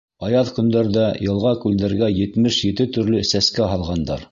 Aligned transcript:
Аяҙ 0.27 0.47
көндәрҙә 0.53 1.03
йылға-күлдәргә 1.25 2.11
етмеш 2.21 2.59
ете 2.71 2.91
төрлө 2.99 3.23
сәскә 3.35 3.71
һалғандар. 3.77 4.19